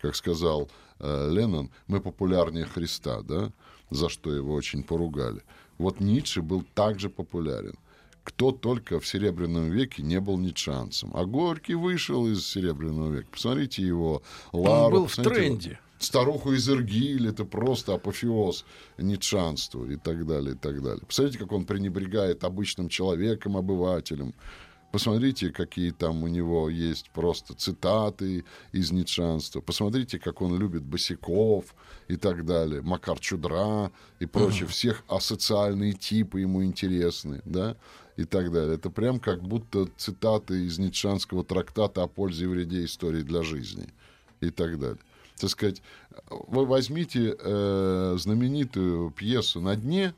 [0.00, 3.52] Как сказал э, Леннон, мы популярнее Христа, да,
[3.90, 5.42] за что его очень поругали.
[5.78, 7.76] Вот Ницше был также популярен.
[8.22, 11.10] Кто только в Серебряном веке не был ницшанцем.
[11.14, 13.28] А Горький вышел из Серебряного века.
[13.32, 14.84] Посмотрите его Лару.
[14.84, 15.80] Он был в тренде.
[15.98, 18.64] Старуху из Иргиль, это просто апофеоз
[18.98, 21.04] ницшанства и так далее, и так далее.
[21.06, 24.34] Посмотрите, как он пренебрегает обычным человеком, обывателем.
[24.90, 29.60] Посмотрите, какие там у него есть просто цитаты из ницшанства.
[29.60, 31.74] Посмотрите, как он любит босиков
[32.06, 32.80] и так далее.
[32.80, 34.64] Макар Чудра и прочее.
[34.64, 34.70] Uh-huh.
[34.70, 37.76] Всех асоциальные типы ему интересны, да,
[38.16, 38.76] и так далее.
[38.76, 43.88] Это прям как будто цитаты из ницшанского трактата о пользе и вреде истории для жизни
[44.40, 44.98] и так далее.
[45.38, 45.82] Так сказать,
[46.28, 50.14] вы возьмите э, знаменитую пьесу «На дне»,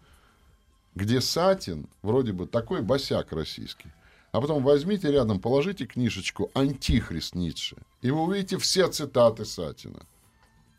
[0.94, 3.90] где Сатин, вроде бы такой босяк российский,
[4.33, 10.00] а потом возьмите рядом, положите книжечку «Антихрист Ницше», и вы увидите все цитаты Сатина.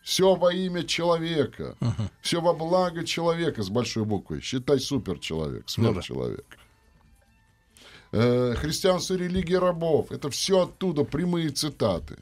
[0.04, 1.76] Все во имя человека.
[1.80, 2.10] Uh-huh.
[2.22, 4.42] Все во благо человека с большой буквы.
[4.42, 6.46] Считай суперчеловек, сверхчеловек.
[8.12, 8.52] Ну, да.
[8.52, 10.12] э, христианство религия рабов.
[10.12, 12.18] Это все оттуда прямые цитаты.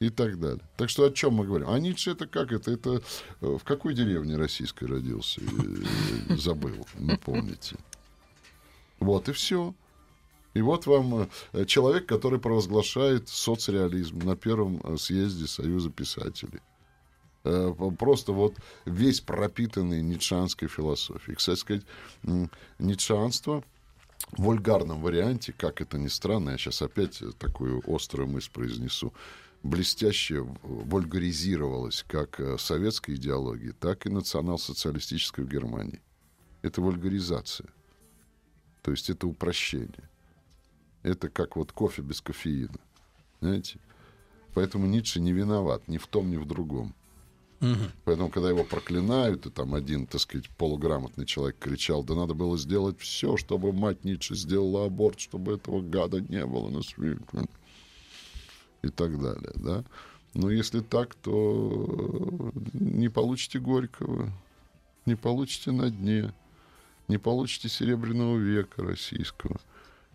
[0.00, 0.64] И так далее.
[0.76, 1.68] Так что о чем мы говорим?
[1.68, 2.52] А Ницше это как?
[2.52, 3.02] Это, это
[3.42, 5.42] э, в какой деревне российской родился?
[6.30, 7.76] Забыл, напомните.
[8.98, 9.74] Вот и все.
[10.54, 16.60] И вот вам э, человек, который провозглашает соцреализм на первом э, съезде Союза писателей.
[17.44, 21.36] Э, просто вот весь пропитанный ницшанской философией.
[21.36, 21.82] Кстати сказать,
[22.78, 23.62] ницшанство
[24.32, 29.12] в вульгарном варианте, как это ни странно, я сейчас опять такую острую мысль произнесу,
[29.62, 36.00] блестяще вульгаризировалось как советской идеологии, так и национал-социалистической в Германии.
[36.62, 37.68] Это вульгаризация.
[38.82, 40.08] То есть это упрощение.
[41.02, 42.78] Это как вот кофе без кофеина.
[43.40, 43.78] Знаете?
[44.54, 46.94] Поэтому Ницше не виноват ни в том, ни в другом.
[47.60, 47.90] Угу.
[48.04, 52.56] Поэтому, когда его проклинают, и там один, так сказать, полуграмотный человек кричал, да надо было
[52.56, 57.20] сделать все, чтобы мать Ницше сделала аборт, чтобы этого гада не было на свете.
[58.82, 59.84] И так далее, да.
[60.34, 64.32] Но если так, то не получите Горького,
[65.06, 66.32] не получите на дне,
[67.08, 69.58] не получите Серебряного века российского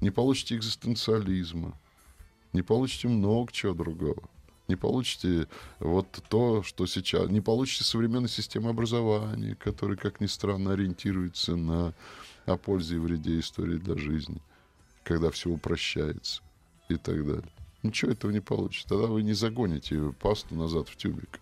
[0.01, 1.77] не получите экзистенциализма,
[2.53, 4.29] не получите много чего другого.
[4.67, 5.47] Не получите
[5.79, 7.29] вот то, что сейчас...
[7.29, 11.93] Не получите современной системы образования, которая, как ни странно, ориентируется на
[12.47, 14.41] о пользе и вреде истории для жизни,
[15.03, 16.41] когда все упрощается
[16.89, 17.51] и так далее.
[17.87, 18.89] Ничего этого не получится.
[18.89, 21.39] Тогда вы не загоните пасту назад в тюбик.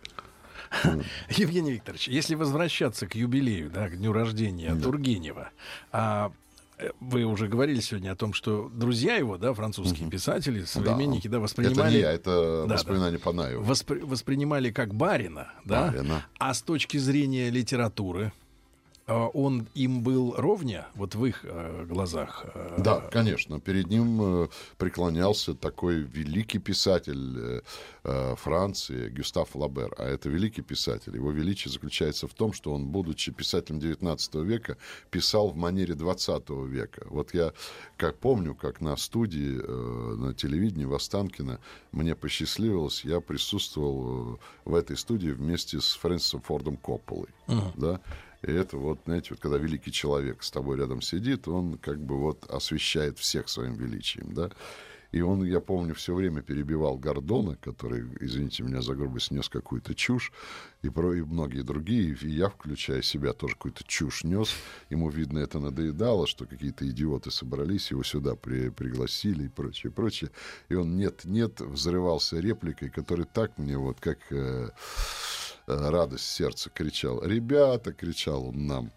[1.30, 4.82] Евгений Викторович, если возвращаться к юбилею, да, к дню рождения да.
[4.82, 5.52] Тургенева,
[5.92, 6.32] а
[6.78, 11.38] Э, вы уже говорили сегодня о том, что друзья его, да, французские писатели, современники, да,
[11.38, 11.80] да воспринимали...
[11.80, 13.64] Это не я, это да, воспоминание да, Панаева.
[13.64, 14.00] Воспри...
[14.00, 16.26] Воспринимали как барина, да, барина.
[16.40, 18.34] а с точки зрения литературы,
[19.08, 22.46] он им был ровня, вот в их э, глазах?
[22.54, 23.60] Э, да, конечно.
[23.60, 27.62] Перед ним э, преклонялся такой великий писатель
[28.04, 29.94] Франции Гюстав Лабер.
[29.98, 31.16] А это великий писатель.
[31.16, 34.78] Его величие заключается в том, что он, будучи писателем XIX века,
[35.10, 37.06] писал в манере XX века.
[37.10, 37.54] Вот я
[37.98, 39.56] как помню, как на студии,
[40.16, 41.60] на телевидении в Останкино
[41.92, 47.30] мне посчастливилось, я присутствовал в этой студии вместе с Фрэнсисом Фордом Копполой.
[47.48, 47.72] Uh-huh.
[47.76, 48.02] Да?
[48.44, 52.18] И это вот, знаете, вот когда великий человек с тобой рядом сидит, он как бы
[52.20, 54.52] вот освещает всех своим величием, да.
[55.14, 59.94] И он, я помню, все время перебивал Гордона, который, извините меня за грубость, нес какую-то
[59.94, 60.34] чушь,
[60.82, 64.50] и, про, и многие другие, и я, включая себя, тоже какую-то чушь нес.
[64.90, 70.32] Ему, видно, это надоедало, что какие-то идиоты собрались, его сюда при, пригласили и прочее, прочее.
[70.70, 74.18] И он нет-нет взрывался репликой, которая так мне вот как...
[74.32, 74.72] Э,
[75.68, 77.22] радость сердца кричал.
[77.24, 78.92] «Ребята!»— кричал он нам.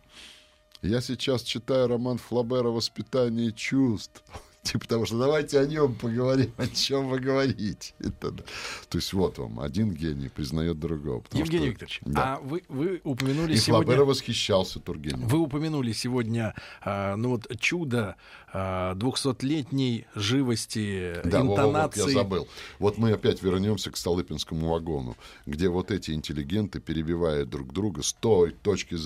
[0.83, 4.23] «Я сейчас читаю роман Флабера «Воспитание чувств».
[4.67, 7.95] Типа того, что давайте о нем поговорим, о чем вы говорите.
[8.01, 11.23] Это, то есть вот вам, один гений признает другого.
[11.33, 12.35] Евгений что, Викторович, да.
[12.35, 13.87] а вы, вы упомянули И сегодня...
[13.87, 15.29] Флабера восхищался Тургеневым.
[15.29, 18.17] Вы упомянули сегодня, а, ну вот, чудо
[18.53, 22.01] а, двухсотлетней живости, да, интонации.
[22.01, 22.49] Вот, я забыл.
[22.79, 28.13] Вот мы опять вернемся к Столыпинскому вагону, где вот эти интеллигенты, перебивая друг друга, с
[28.13, 28.97] той точки,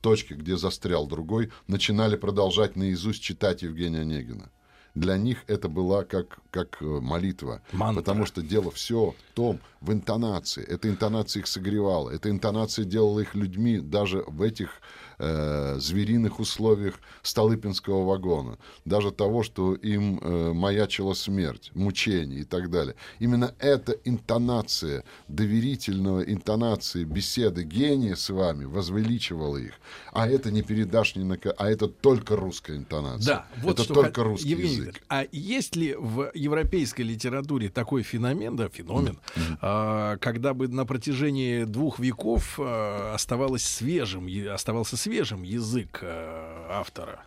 [0.00, 4.50] точки, где застрял другой, начинали продолжать наизусть читать Евгения Онегина.
[4.94, 7.62] Для них это была как, как э, молитва.
[7.72, 8.02] Мантра.
[8.02, 10.64] Потому что дело все в том, в интонации.
[10.64, 12.10] Эта интонация их согревала.
[12.10, 14.80] Эта интонация делала их людьми даже в этих
[15.22, 18.58] э, звериных условиях Столыпинского вагона.
[18.84, 22.94] Даже того, что им э, маячила смерть, мучение и так далее.
[23.20, 29.74] Именно эта интонация, доверительного интонации беседы гения с вами возвеличивала их.
[30.12, 33.34] А это не передашь ни на а это только русская интонация.
[33.34, 35.02] Да, вот это что только русский Евгений язык.
[35.08, 39.18] А есть ли в европейской литературе такой феномен, да, феномен,
[39.60, 45.11] а, когда бы на протяжении двух веков а, оставалось свежим, оставался свежим
[45.42, 47.24] язык а, автора?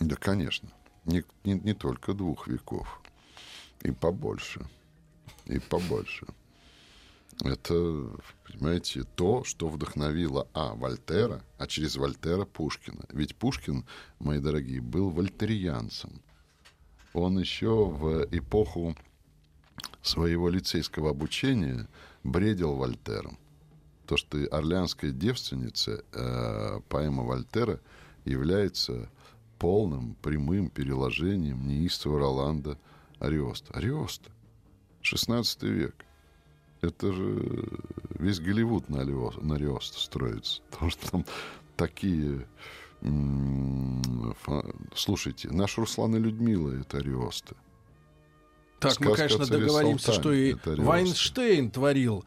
[0.00, 0.68] Да, конечно.
[1.04, 3.00] Не, не, не только двух веков.
[3.82, 4.66] И побольше.
[5.46, 6.26] И побольше.
[7.44, 8.10] Это,
[8.44, 13.04] понимаете, то, что вдохновило, а, Вольтера, а через Вольтера Пушкина.
[13.10, 13.84] Ведь Пушкин,
[14.18, 16.22] мои дорогие, был вольтерианцем.
[17.12, 18.96] Он еще в эпоху
[20.02, 21.88] своего лицейского обучения
[22.24, 23.38] бредил Вольтером.
[24.06, 27.80] То, что «Орлеанская девственница», э, поэма Вольтера,
[28.24, 29.08] является
[29.58, 32.78] полным прямым переложением неистого Роланда
[33.18, 33.72] Ариоста.
[33.74, 34.30] Ариоста.
[35.02, 35.94] 16 век.
[36.82, 37.68] Это же
[38.18, 40.62] весь Голливуд на, Арио- на Ариоста строится.
[40.70, 41.24] Потому что там
[41.76, 42.46] такие...
[44.94, 47.54] Слушайте, наш Руслан и Людмила— это Ариоста.
[48.78, 50.54] Так, Сказка мы, конечно, договоримся, что и.
[50.64, 52.24] Вайнштейн творил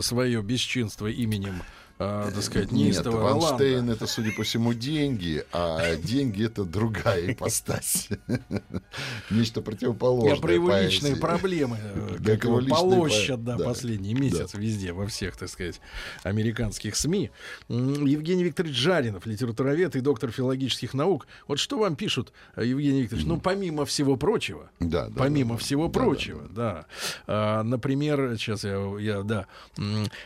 [0.00, 1.62] свое бесчинство именем,
[2.04, 7.32] а, так сказать, Э, Нет, Ванштейн это, судя по всему, деньги, а деньги это другая
[7.32, 8.08] ипостась.
[9.30, 10.34] Нечто противоположное.
[10.34, 14.54] Я про его личные проблемы, э, как его его личные полощут, по- да, последний месяц
[14.54, 15.80] везде, во всех, так сказать,
[16.22, 17.30] американских СМИ.
[17.68, 21.26] Евгений Викторович Жаринов, литературовед и доктор филологических наук.
[21.48, 23.26] Вот что вам пишут, э, Евгений Викторович?
[23.26, 25.60] Ну, помимо всего прочего, Да, да, помимо да, да.
[25.60, 26.86] всего Да, да, прочего, да.
[27.26, 29.46] А, например, сейчас я, я, да,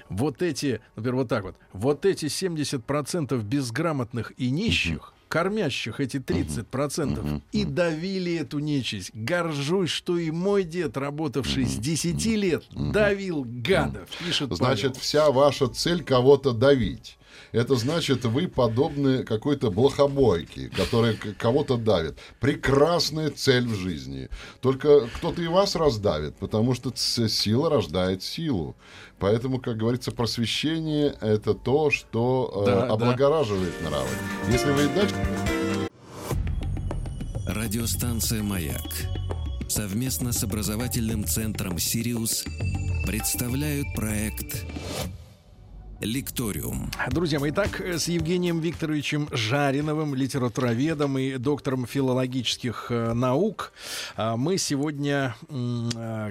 [0.09, 7.43] вот эти, например, вот так вот, вот эти 70% безграмотных и нищих, кормящих эти 30%
[7.53, 9.11] и давили эту нечисть.
[9.15, 15.01] Горжусь, что и мой дед, работавший с 10 лет, давил гадов, пишет Значит, Павел.
[15.01, 17.19] вся ваша цель кого-то давить.
[17.53, 22.19] Это значит, вы подобны какой-то блохобойке, которая кого-то давит.
[22.41, 24.29] Прекрасная цель в жизни.
[24.61, 28.77] Только кто-то и вас раздавит, потому что сила рождает силу.
[29.19, 32.93] Поэтому, как говорится, просвещение— это то, что э, Да, да.
[32.93, 34.09] облагораживает нравы.
[34.51, 35.15] Если вы и дальше
[37.47, 38.83] Радиостанция «Маяк»
[39.69, 42.45] совместно с образовательным центром «Сириус»
[43.07, 44.65] представляют проект
[46.01, 46.91] «Лекториум».
[47.11, 53.73] Друзья мои, итак, э, с Евгением Викторовичем Жариновым, литературоведом и доктором филологических э, наук,
[54.17, 55.35] а, мы сегодня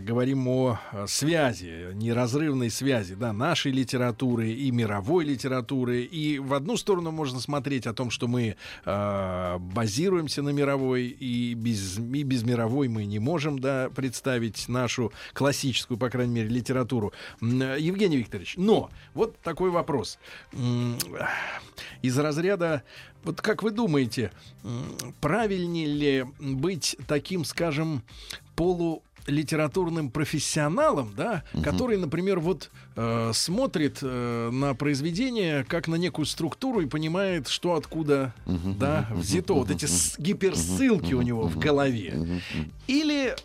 [0.06, 6.02] говорим о э, связи, неразрывной связи да, нашей литературы и мировой литературы.
[6.02, 11.54] И в одну сторону можно смотреть о том, что мы э, базируемся на мировой, и
[11.54, 17.14] без, и без мировой мы не можем да, представить нашу классическую, по крайней мере, литературу.
[17.42, 20.20] Э, Евгений Викторович, но вот такой вопрос.
[22.02, 22.84] Из разряда,
[23.24, 24.32] вот как вы думаете,
[25.22, 28.04] правильнее ли быть таким, скажем,
[28.58, 36.26] полу литературным профессионалом, да, который, например, вот э, смотрит э, на произведение как на некую
[36.26, 39.88] структуру и понимает, что откуда, да, взято, вот эти
[40.22, 42.42] гиперссылки у него в голове.
[42.86, 43.36] Или э,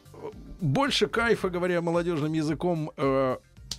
[0.61, 3.37] больше кайфа, говоря молодежным языком, э,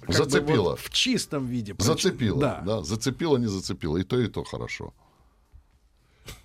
[0.08, 0.72] Зацепило.
[0.72, 1.76] вот в чистом виде.
[1.78, 2.40] Зацепило.
[2.40, 2.62] Да.
[2.66, 2.84] Да.
[2.84, 3.98] Зацепило, не зацепило.
[3.98, 4.94] И то, и то хорошо.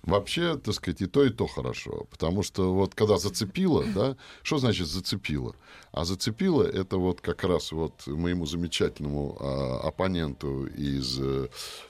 [0.03, 2.07] Вообще, так сказать, и то, и то хорошо.
[2.09, 5.55] Потому что вот когда зацепило, да, что значит зацепило?
[5.91, 11.19] А зацепило это вот как раз вот моему замечательному а, оппоненту из,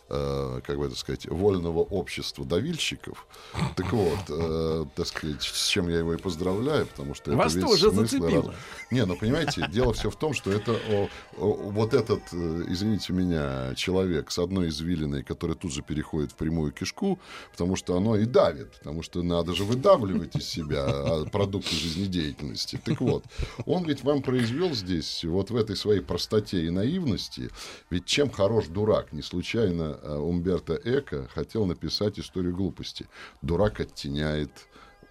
[0.10, 3.28] э, как бы это сказать, вольного общества давильщиков.
[3.76, 7.54] Так вот, э, так сказать, с чем я его и поздравляю, потому что это Вас
[7.56, 8.52] весь тоже зацепило.
[8.52, 8.56] раз-
[8.92, 13.14] Не, ну понимаете, дело все в том, что это о, о, вот этот, э, извините
[13.14, 17.20] меня, человек с одной извилиной, который тут же переходит в прямую кишку,
[17.52, 22.80] потому что оно и давит, потому что надо же выдавливать из себя а, продукты жизнедеятельности.
[22.84, 23.24] Так вот,
[23.66, 27.50] он ведь вам произвел здесь, вот в этой своей простоте и наивности,
[27.90, 29.14] ведь чем хорош дурак?
[29.14, 33.08] Не случайно Умберто Эко хотел написать историю глупости.
[33.42, 34.52] Дурак оттеняет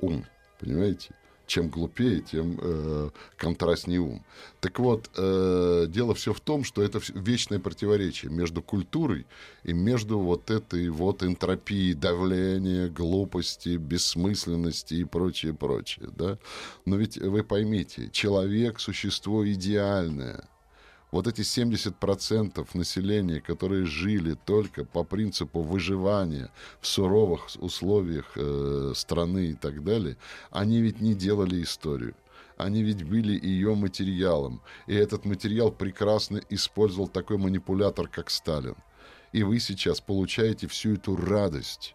[0.01, 0.25] ум,
[0.61, 1.14] понимаете?
[1.46, 4.25] чем глупее, тем э, контрастнее ум.
[4.61, 9.27] Так вот, э, дело все в том, что это вечное противоречие между культурой
[9.63, 16.10] и между вот этой вот энтропией давления, глупости, бессмысленности и прочее, прочее.
[16.17, 16.38] Да?
[16.85, 20.48] Но ведь вы поймите, человек— существо идеальное—
[21.17, 26.50] вот эти 70% населения, которые жили только по принципу выживания
[26.83, 30.19] в суровых условиях э, страны и так далее,
[30.50, 32.14] они ведь не делали историю.
[32.58, 34.60] Они ведь были ее материалом.
[34.87, 38.77] И этот материал прекрасно использовал такой манипулятор, как Сталин.
[39.33, 41.94] И вы сейчас получаете всю эту радость.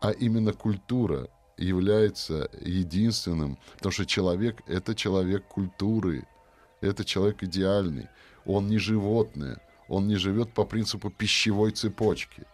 [0.00, 6.28] А именно культура является единственным, потому что человек— это человек культуры—
[6.80, 8.08] это человек идеальный.
[8.44, 9.60] Он не животное.
[9.88, 12.44] Он не живет по принципу пищевой цепочки.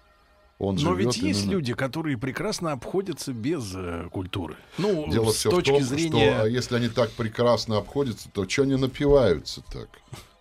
[0.59, 1.29] Он Но ведь именно...
[1.29, 4.57] есть люди, которые прекрасно обходятся без э, культуры.
[4.79, 6.33] Ну, Дело с все точки в том, зрения...
[6.33, 9.89] что а если они так прекрасно обходятся, то что они напиваются так?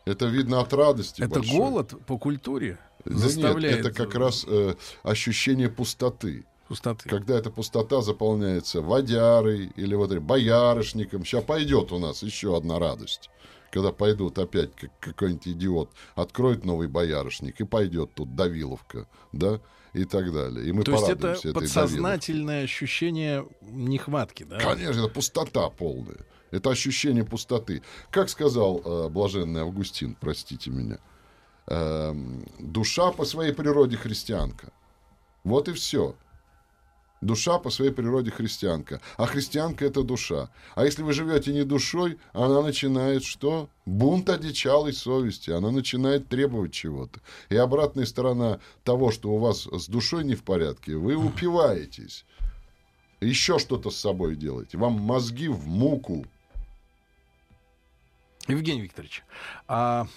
[0.06, 1.22] Это видно от радости.
[1.22, 1.58] Это большой.
[1.58, 3.78] голод по культуре да заставляет...
[3.78, 6.46] Нет, это как раз э, ощущение пустоты.
[6.68, 7.10] Пустоты.
[7.10, 11.26] Когда эта пустота заполняется водярой или вот боярышником.
[11.26, 13.30] Сейчас пойдет у нас еще одна радость
[13.74, 19.59] когда пойдут опять как какой-нибудь идиот, откроет новый боярышник и пойдет тут Давиловка, да,
[19.93, 20.67] и так далее.
[20.67, 22.63] И мы То есть это подсознательное Давиловке.
[22.65, 24.59] ощущение нехватки, да?
[24.59, 26.19] Конечно, это пустота полная.
[26.51, 27.82] Это ощущение пустоты.
[28.11, 30.99] Как сказал э, блаженный Августин, простите меня,
[31.65, 32.13] э,
[32.59, 34.71] душа по своей природе христианка.
[35.43, 36.15] Вот и все.
[37.24, 38.99] Душа по своей природе христианка.
[39.17, 40.49] А христианка— это душа.
[40.76, 43.69] А если вы живете не душой, она начинает что?
[43.86, 45.51] Бунт одичалой совести.
[45.51, 47.19] Она начинает требовать чего-то.
[47.49, 52.26] И обратная сторона того, что у вас с душой не в порядке, вы упиваетесь.
[53.21, 54.78] Еще что-то с собой делаете.
[54.78, 56.26] Вам мозги в муку.
[58.47, 59.24] Евгений Викторович,
[59.69, 60.07] а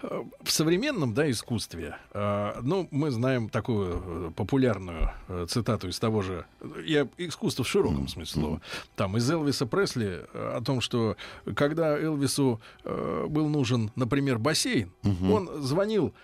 [0.00, 6.22] в современном да, искусстве, э, ну, мы знаем такую э, популярную э, цитату из того
[6.22, 6.46] же,
[6.84, 8.60] я искусство в широком смысле слова,
[8.96, 11.16] там из Элвиса Пресли э, о том, что
[11.54, 15.32] когда Элвису э, был нужен, например, бассейн, mm-hmm.
[15.32, 16.14] он звонил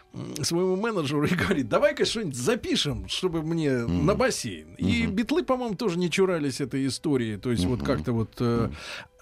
[0.43, 4.03] своему менеджеру и говорит, давай-ка что-нибудь запишем, чтобы мне mm-hmm.
[4.03, 4.75] на бассейн.
[4.75, 7.69] И битлы, по-моему, тоже не чурались этой истории, то есть mm-hmm.
[7.69, 8.31] вот как-то вот...
[8.41, 8.71] Э,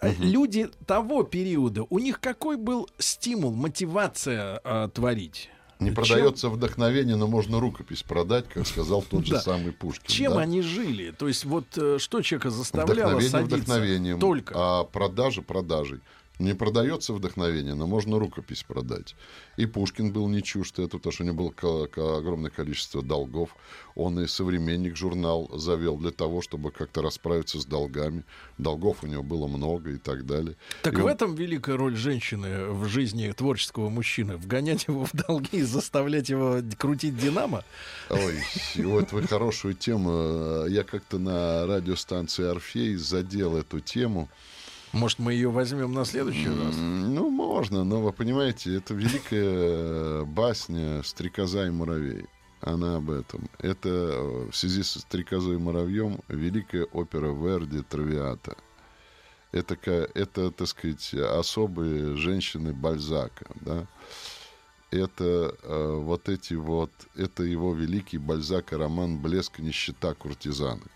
[0.02, 0.14] Угу.
[0.20, 5.48] Люди того периода, у них какой был стимул, мотивация э, творить?
[5.78, 5.94] Не Чем...
[5.94, 10.06] продается вдохновение, но можно рукопись продать, как сказал тот же самый Пушкин.
[10.06, 10.40] Чем да?
[10.40, 11.10] они жили?
[11.12, 13.56] То есть вот э, что человека заставляло Вдохновение садиться?
[13.56, 14.54] вдохновением, Только.
[14.56, 16.00] а продажа продажей.
[16.42, 19.14] Не продается вдохновение, но можно рукопись продать.
[19.56, 23.54] И Пушкин был не чужд этого, потому что у него было огромное количество долгов.
[23.94, 28.24] Он и современник журнал завел для того, чтобы как-то расправиться с долгами.
[28.58, 30.56] Долгов у него было много и так далее.
[30.82, 31.12] Так и в он...
[31.12, 34.36] этом великая роль женщины в жизни творческого мужчины.
[34.36, 37.62] Вгонять его в долги и заставлять его крутить «Динамо»?
[38.10, 38.42] Ой,
[38.78, 40.66] вот вы хорошую тему.
[40.66, 44.28] Я как-то на радиостанции «Орфей» задел эту тему.
[44.92, 46.76] Может, мы ее возьмем на следующий раз?
[46.76, 52.26] Ну, можно, но вы понимаете, это великая э, басня «Стрекоза и муравей».
[52.60, 53.48] Она об этом.
[53.58, 58.54] Это э, в связи с «Стрекозой и муравьем» великая опера Верди «Травиата».
[59.50, 59.76] Это,
[60.14, 63.86] это, так сказать, особые женщины Бальзака, да.
[64.90, 70.92] Это э, вот эти вот, это его великий Бальзака роман «Блеск, нищета куртизанок».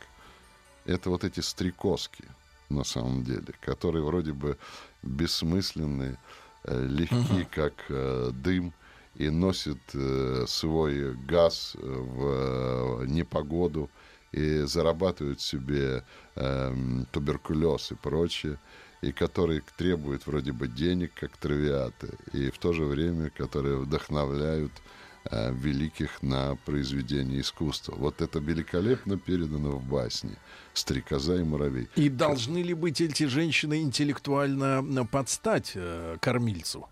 [0.84, 2.24] Это вот эти стрекозки–
[2.68, 4.56] на самом деле, которые вроде бы
[5.02, 6.18] бессмысленные,
[6.64, 7.50] э, легкие, угу.
[7.50, 8.72] как э, дым,
[9.14, 13.90] и носят э, свой газ в э, непогоду
[14.32, 16.04] и зарабатывают себе
[16.34, 16.74] э,
[17.12, 18.58] туберкулез и прочее,
[19.00, 24.72] и которые требуют вроде бы денег, как травиаты, и в то же время которые вдохновляют
[24.72, 27.94] э, великих на произведение искусства.
[27.96, 30.36] Вот это великолепно передано в басне
[30.74, 31.88] «Стрекоза и муравей».
[31.96, 36.88] И должны ли быть эти женщины интеллектуально э, подстать э, кормильцу?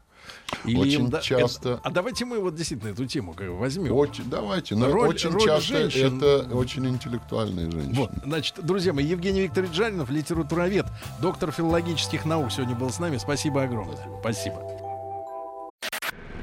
[0.65, 1.81] Или очень им, часто.
[1.83, 3.93] А давайте мы вот действительно эту тему как возьмем.
[3.93, 4.75] Очень, давайте.
[4.75, 6.17] Но роль, очень роль часто женщин...
[6.17, 7.95] это очень интеллектуальные женщины.
[7.95, 10.87] Вот, значит, друзья мои, Евгений Викторович Жаринов, литературовед,
[11.21, 13.19] доктор филологических наук, сегодня был с нами.
[13.19, 13.99] Спасибо огромное.
[14.21, 14.74] Спасибо.